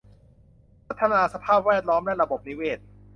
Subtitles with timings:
[0.87, 2.79] พัฒนาสภาพแวดล้อมและระบบนิเวศ